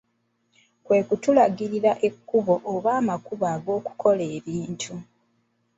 [0.85, 4.95] Kwe kutulagirira ekkubo oba amakubo ag'okukola ebintu.